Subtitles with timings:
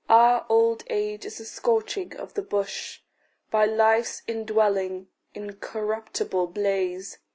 [0.09, 3.01] Our old age is the scorching of the bush
[3.51, 7.19] By life's indwelling, incorruptible blaze.